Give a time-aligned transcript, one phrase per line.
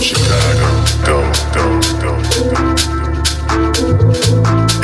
[0.00, 0.68] Chicago,
[1.04, 2.12] go, go, go.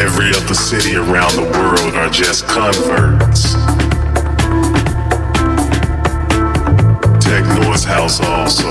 [0.03, 3.55] Every other city around the world are just converts.
[7.25, 8.69] Techno is house also.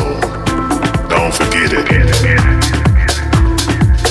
[1.08, 1.90] Don't forget it.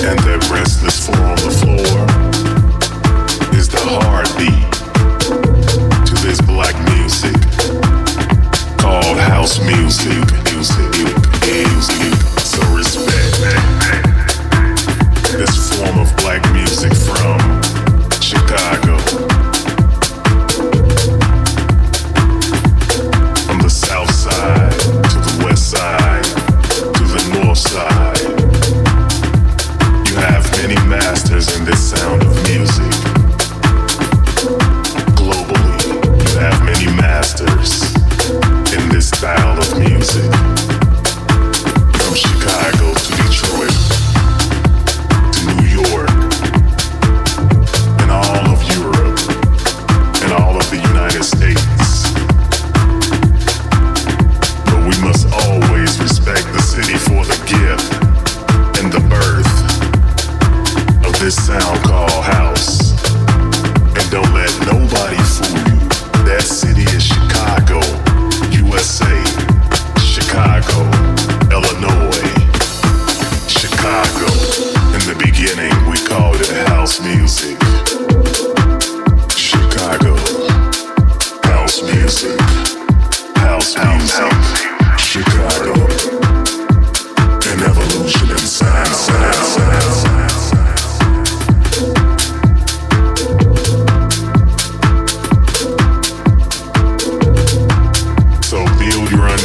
[0.05, 2.07] And that restless four on the floor
[3.59, 4.73] is the heartbeat
[6.07, 7.37] to this black music
[8.79, 10.93] called house music, music,
[11.47, 12.12] music.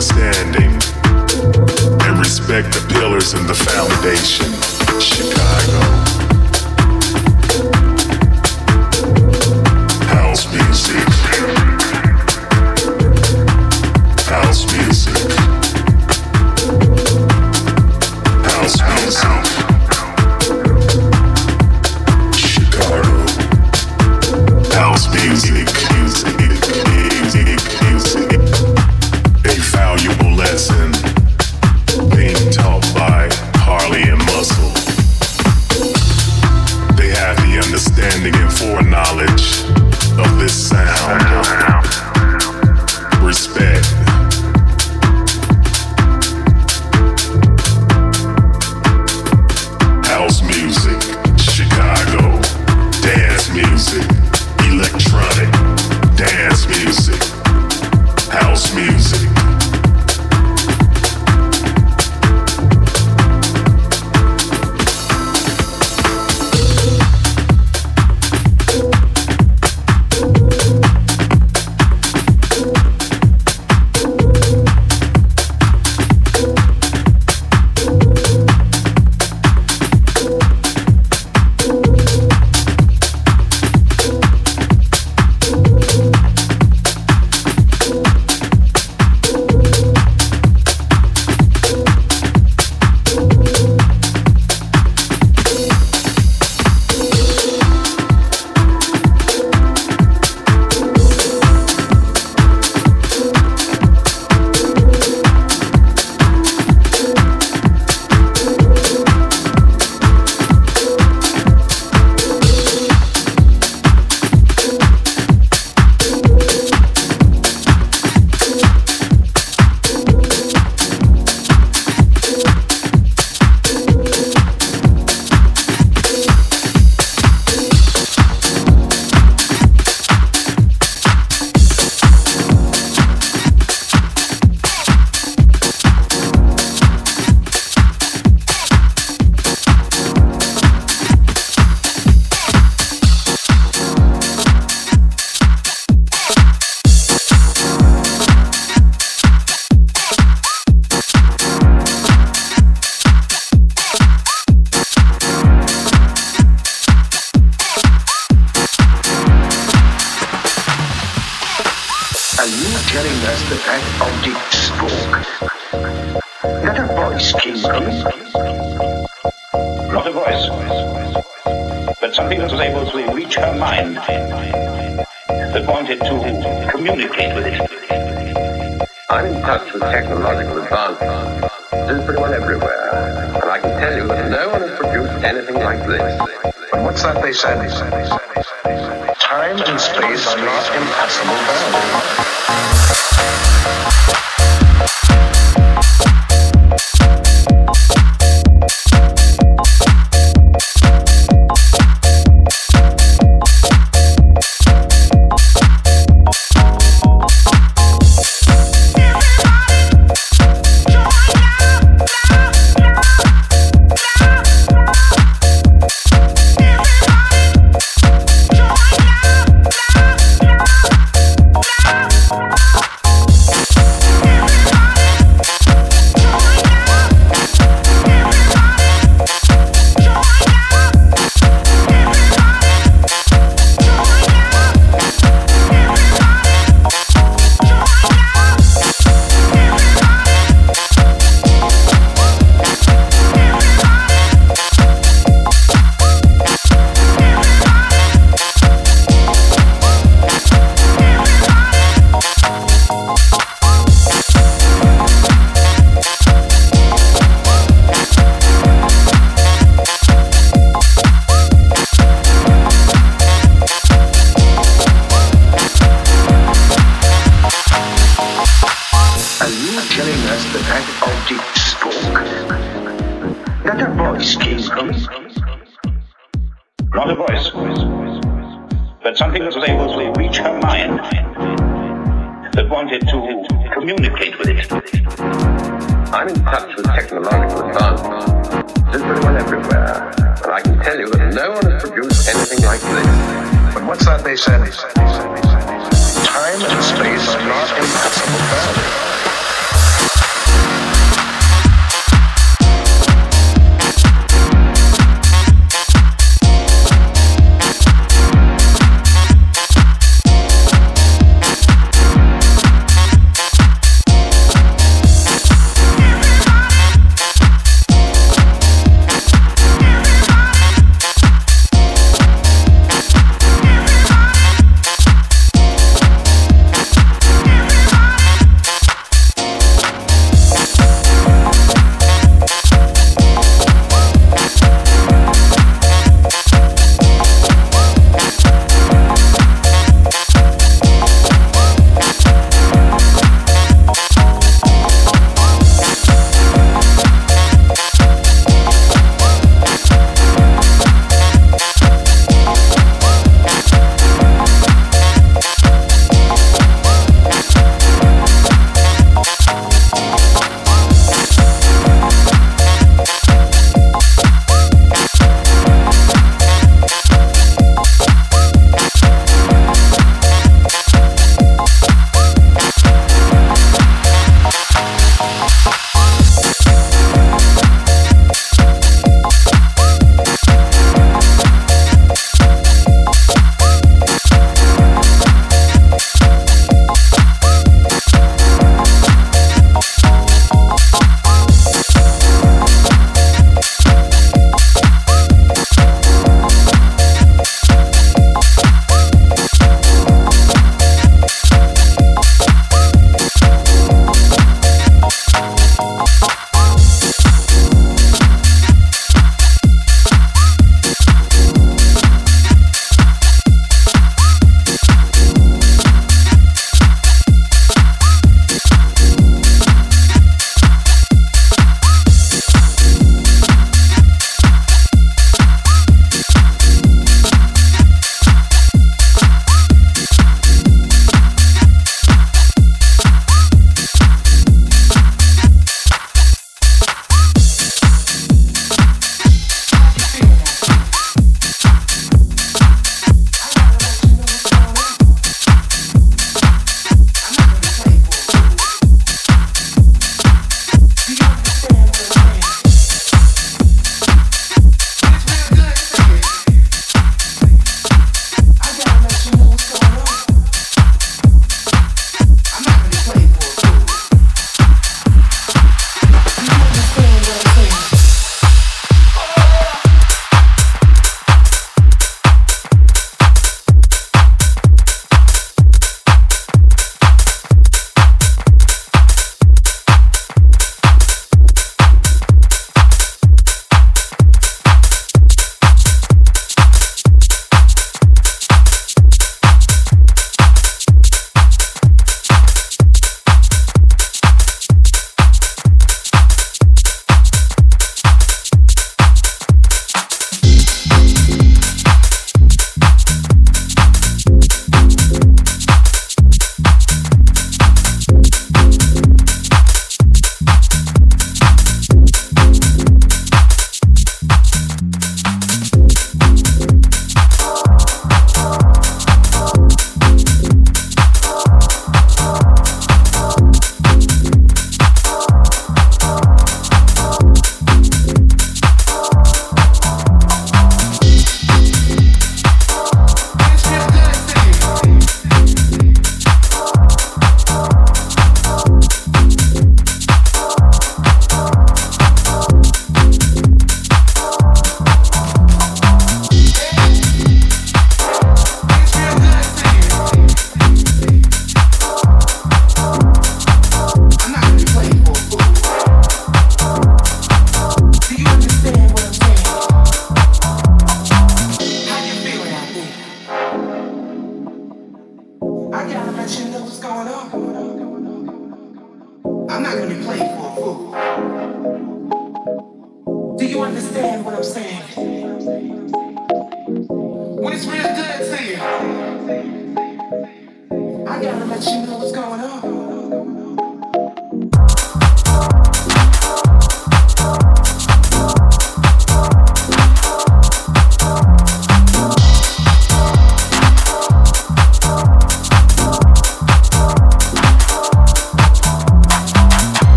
[0.00, 0.70] standing
[2.02, 4.50] and respect the pillars and the foundation.
[4.98, 5.99] Chicago.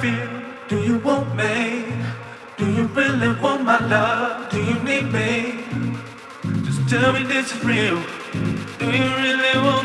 [0.00, 0.28] feel?
[0.68, 1.84] Do you want me?
[2.58, 4.50] Do you really want my love?
[4.50, 5.64] Do you need me?
[6.64, 7.98] Just tell me this is real.
[8.78, 9.75] Do you really want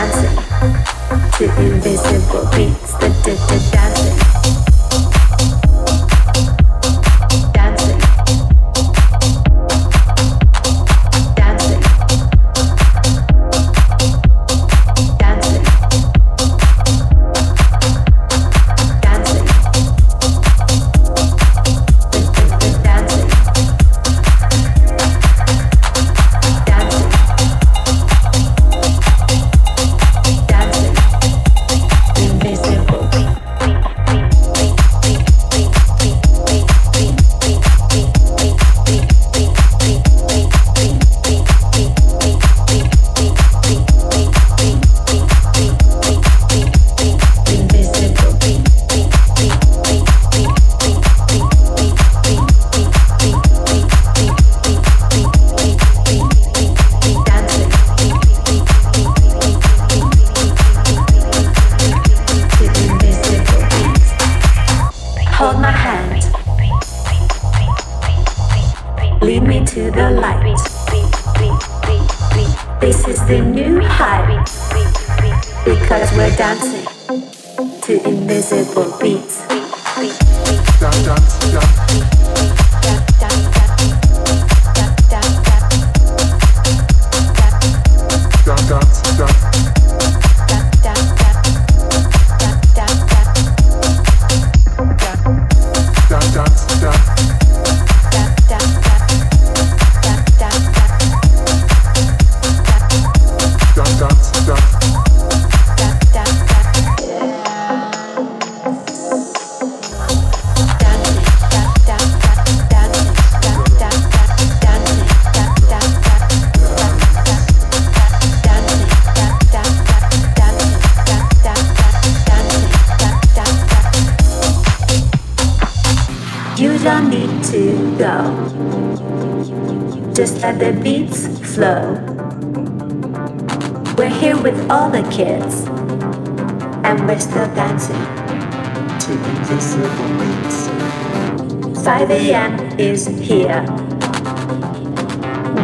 [0.00, 0.34] dancing
[1.36, 3.69] to invisible beats.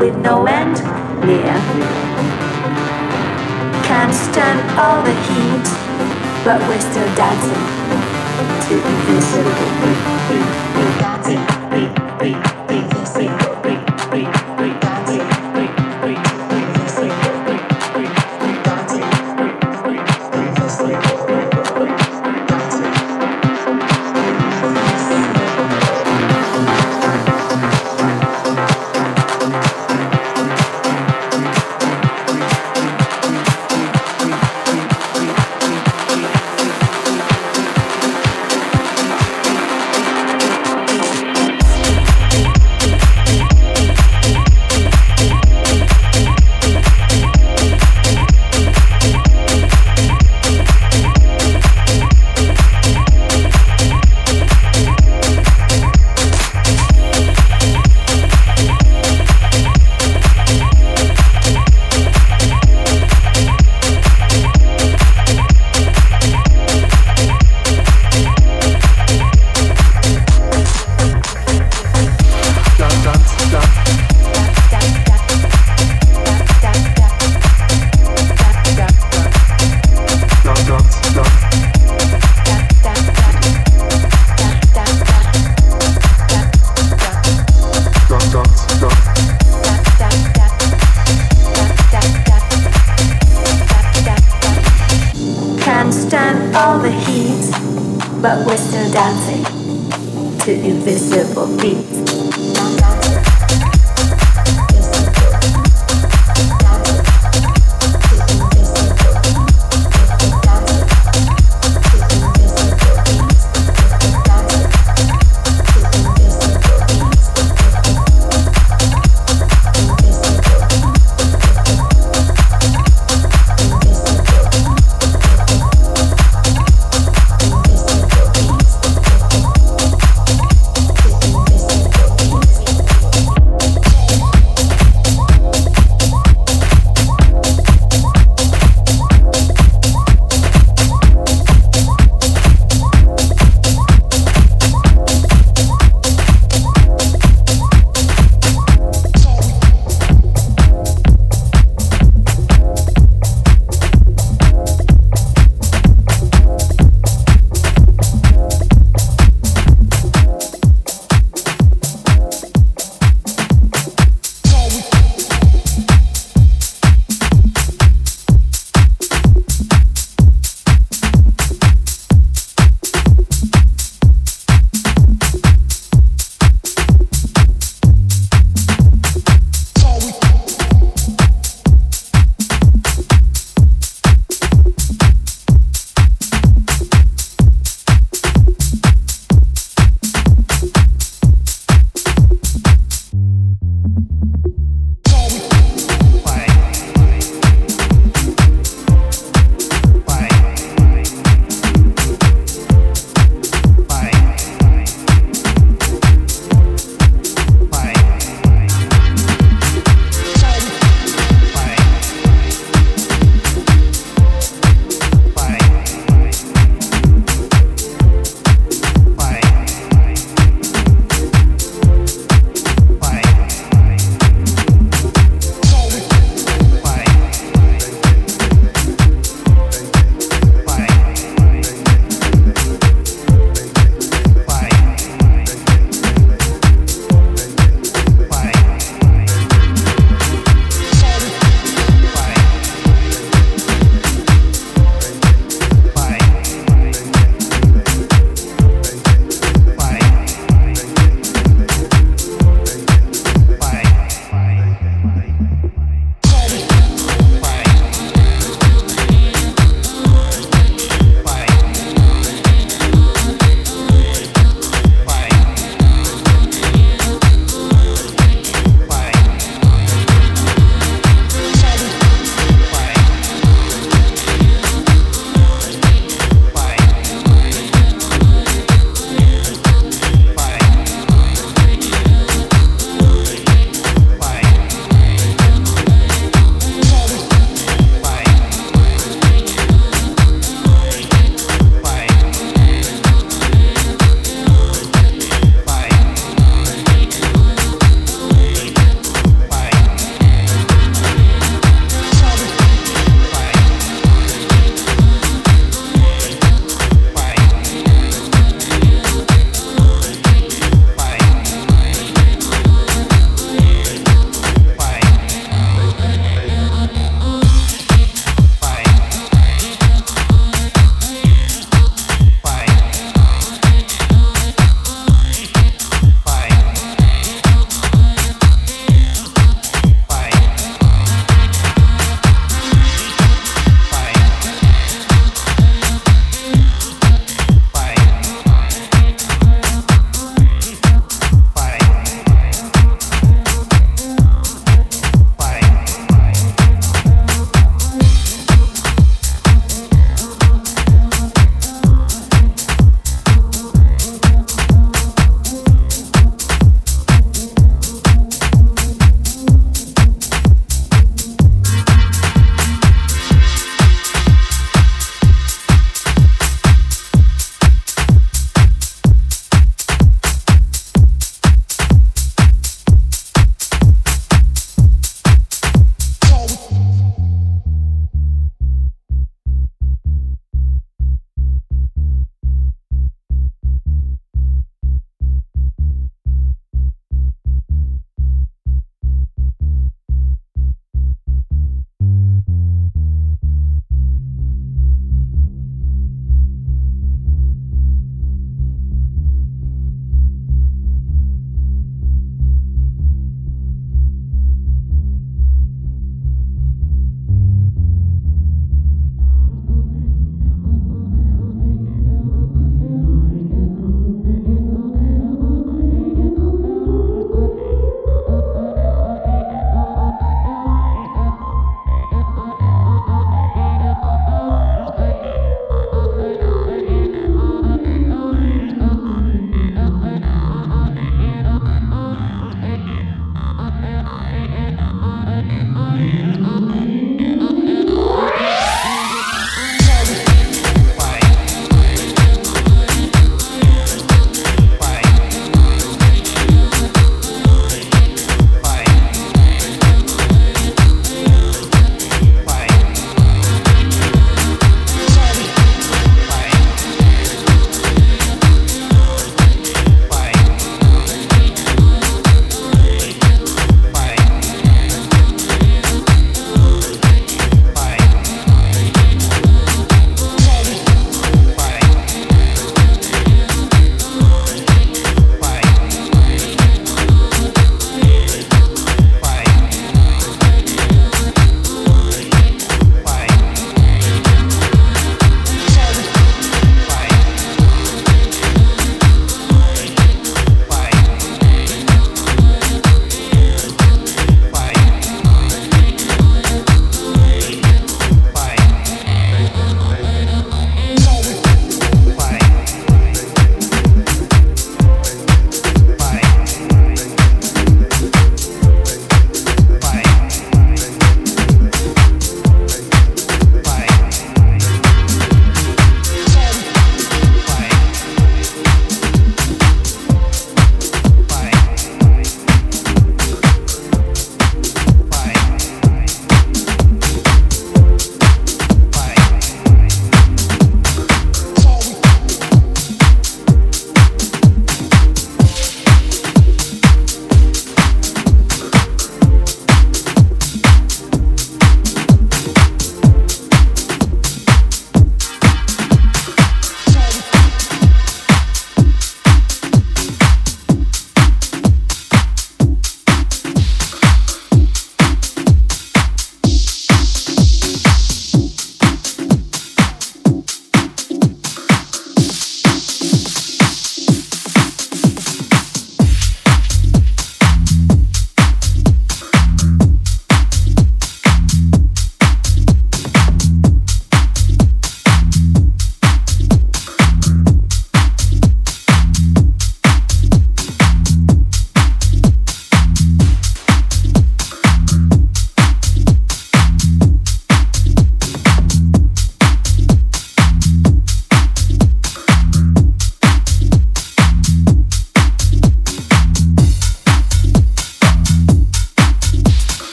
[0.00, 0.76] with no end
[1.26, 1.52] near.
[3.84, 5.66] Can't stand all the heat,
[6.44, 7.82] but we're still dancing
[10.06, 10.11] to.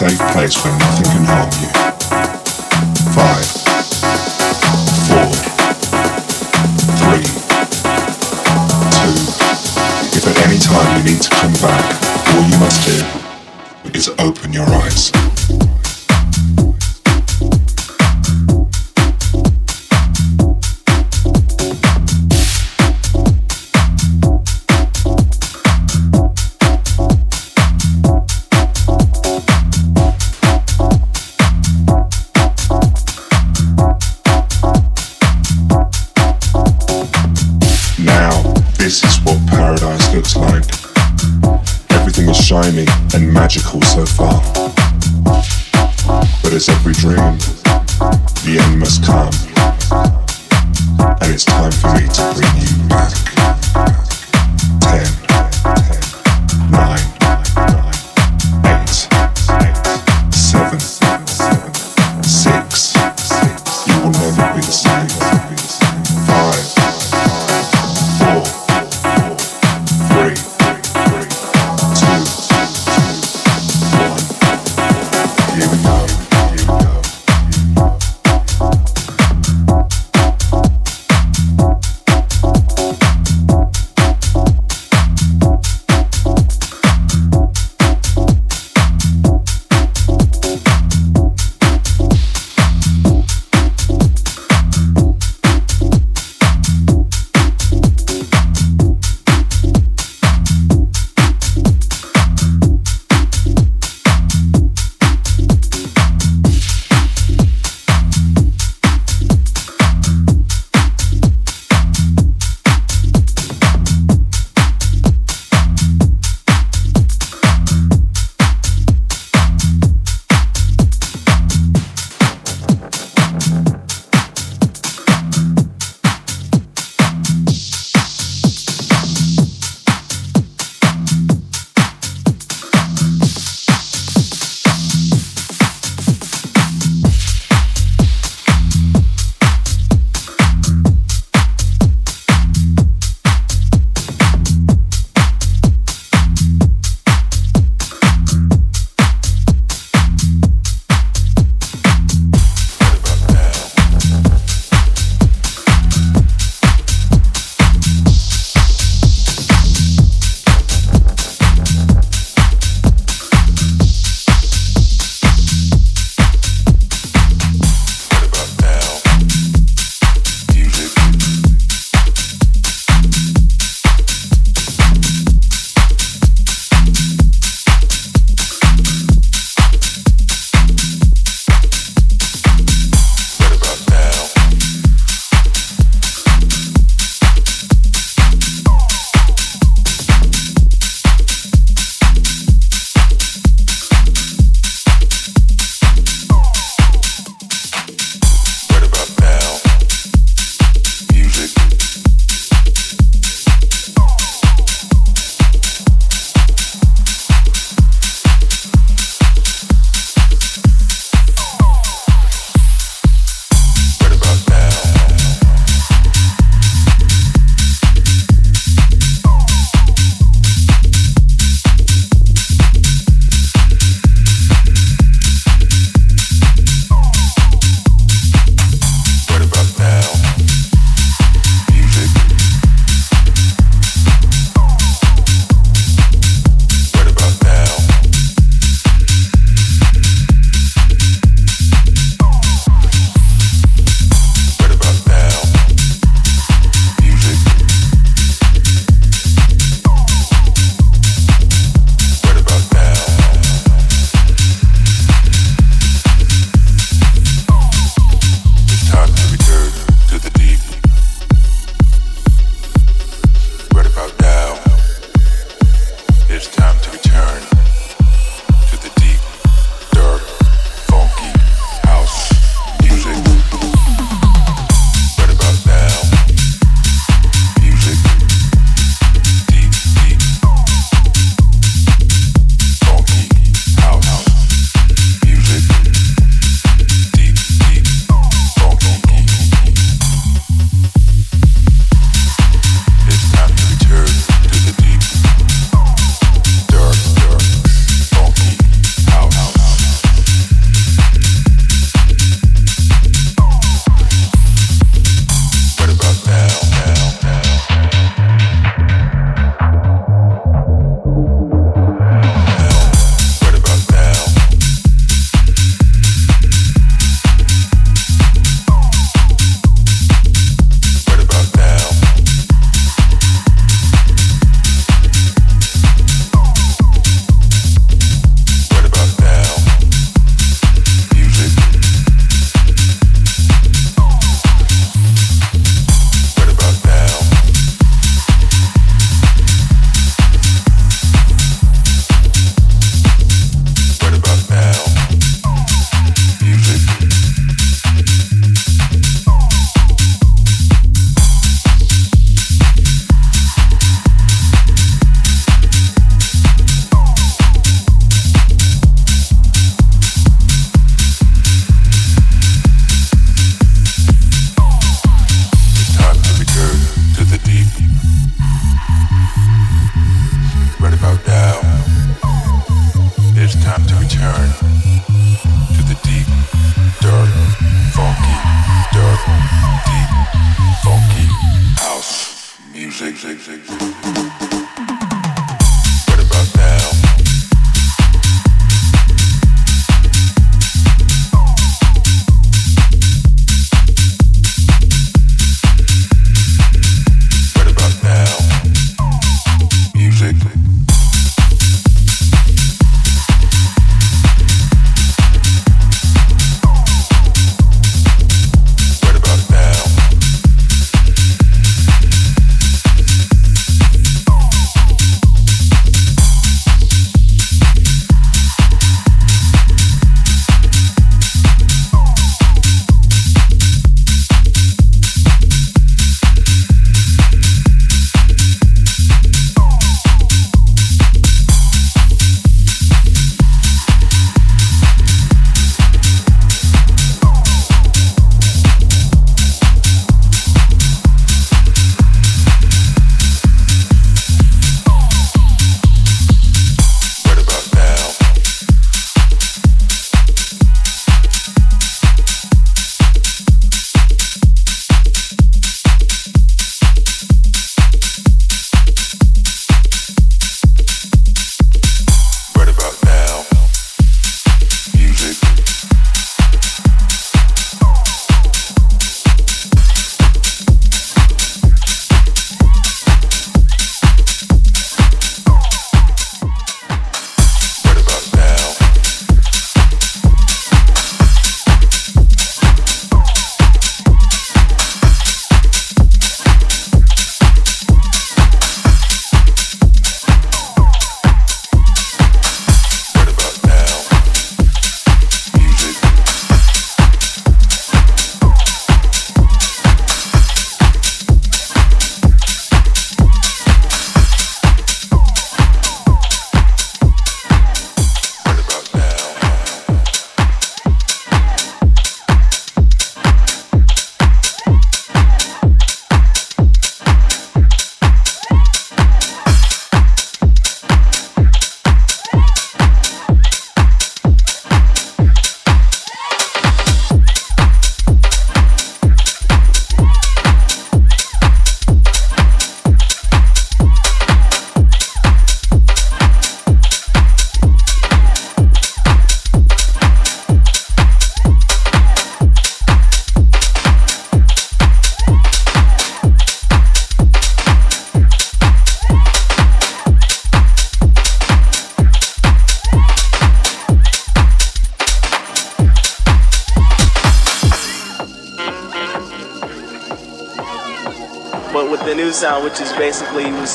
[0.00, 1.68] safe place where nothing can harm you.
[3.12, 3.46] Five,
[5.10, 5.28] four,
[6.96, 7.26] three,
[8.96, 9.12] two.
[10.16, 11.84] If at any time you need to come back,
[12.32, 15.39] all you must do is open your eyes.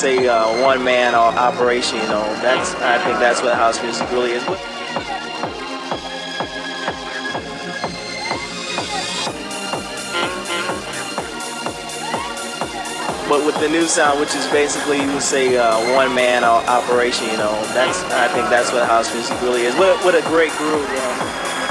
[0.06, 1.98] Say uh, one man operation.
[1.98, 4.46] You know, that's I think that's what house music really is.
[13.28, 17.26] But with the new sound, which is basically you would say uh, one man operation.
[17.32, 19.74] You know, that's I think that's what house music really is.
[19.76, 20.88] What, what a great groove.
[20.88, 21.65] You know?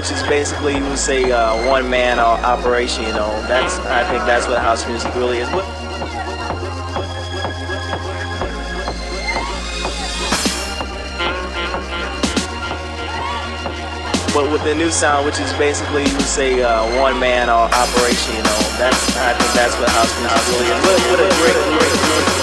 [0.00, 3.04] Which is basically you would say uh, one man operation.
[3.04, 5.50] You know, that's I think that's what house music really is.
[5.50, 5.66] But,
[14.32, 18.36] but with the new sound, which is basically you would say uh, one man operation.
[18.36, 21.12] You know, that's I think that's what house music really is.
[21.12, 22.39] What, a great, great, great